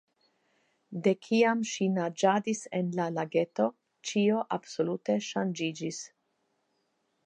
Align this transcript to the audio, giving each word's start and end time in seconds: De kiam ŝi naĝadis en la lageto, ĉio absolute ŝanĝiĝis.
De 1.07 1.11
kiam 1.25 1.61
ŝi 1.73 1.89
naĝadis 1.99 2.63
en 2.79 2.91
la 3.01 3.07
lageto, 3.19 3.69
ĉio 4.13 4.43
absolute 4.61 5.23
ŝanĝiĝis. 5.31 6.07